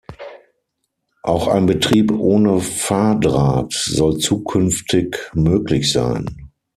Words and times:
Auch 1.21 1.47
ein 1.47 1.67
Betrieb 1.67 2.11
ohne 2.11 2.59
Fahrdraht 2.59 3.71
soll 3.73 4.17
zukünftig 4.17 5.29
möglich 5.35 5.91
sein. 5.91 6.49